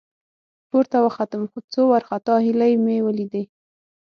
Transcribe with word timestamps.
،پورته 0.69 0.97
وختم، 1.05 1.41
څو 1.73 1.81
وارخطا 1.91 2.35
هيلۍ 2.45 2.73
مې 2.83 2.97
ولېدې. 3.05 3.43